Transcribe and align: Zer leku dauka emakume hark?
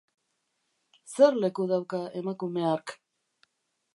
Zer 1.13 1.33
leku 1.43 1.63
dauka 1.73 1.99
emakume 2.21 2.61
hark? 2.73 2.87